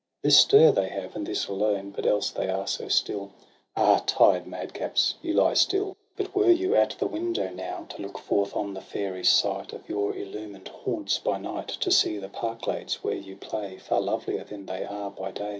[0.23, 3.29] This stir they have, and this alone; But else they are so still!—
[3.77, 5.13] Ah, tired madcaps!
[5.21, 7.85] you lie still; But were you at the window now.
[7.89, 12.17] To look forth on the fairy sight Of your illumined haunts by night, To see
[12.17, 15.49] the park glades where you play Far lovelier than they are by day.